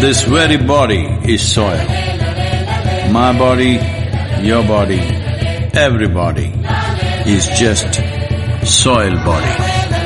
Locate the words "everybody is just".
5.74-7.94